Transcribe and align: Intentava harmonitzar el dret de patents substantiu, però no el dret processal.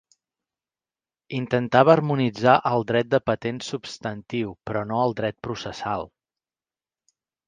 Intentava 1.39 1.91
harmonitzar 1.95 2.55
el 2.69 2.85
dret 2.91 3.11
de 3.11 3.19
patents 3.31 3.69
substantiu, 3.73 4.55
però 4.71 4.81
no 4.93 5.03
el 5.09 5.13
dret 5.21 5.37
processal. 5.49 6.07